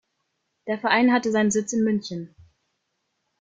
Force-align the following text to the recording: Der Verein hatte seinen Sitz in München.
Der 0.65 0.79
Verein 0.79 1.13
hatte 1.13 1.29
seinen 1.31 1.51
Sitz 1.51 1.73
in 1.73 1.83
München. 1.83 2.33